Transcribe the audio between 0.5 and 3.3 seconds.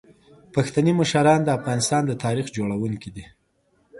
پښتني مشران د افغانستان د تاریخ جوړونکي دي.